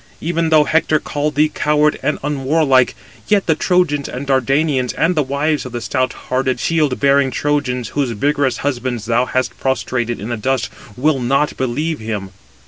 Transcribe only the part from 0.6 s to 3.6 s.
Hector call thee coward and unwarlike, yet the